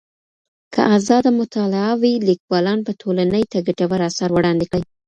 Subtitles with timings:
[0.73, 4.83] که ازاده مطالعه وي، ليکوالان به ټولني ته ګټور اثار وړاندې کړي.